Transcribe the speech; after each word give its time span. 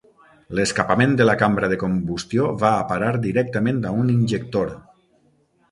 L'escapament 0.59 1.11
de 1.19 1.27
la 1.29 1.35
cambra 1.41 1.69
de 1.73 1.77
combustió 1.83 2.49
va 2.65 2.73
a 2.79 2.83
parar 2.93 3.13
directament 3.27 3.83
a 3.91 3.95
un 4.01 4.13
injector. 4.19 4.73